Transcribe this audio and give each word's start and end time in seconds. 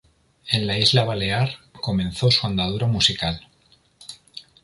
En 0.47 0.65
la 0.65 0.79
isla 0.79 1.03
balear 1.03 1.57
comenzó 1.79 2.31
su 2.31 2.47
andadura 2.47 2.87
musical. 2.87 3.47